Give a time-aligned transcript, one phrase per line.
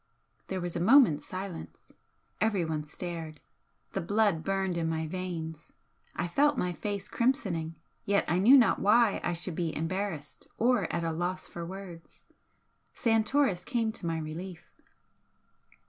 [0.47, 1.93] There was a moment's silence.
[2.39, 3.39] Everyone stared.
[3.91, 5.73] The blood burned in my veins,
[6.15, 10.91] I felt my face crimsoning, yet I knew not why I should be embarrassed or
[10.91, 12.23] at a loss for words.
[12.95, 14.71] Santoris came to my relief.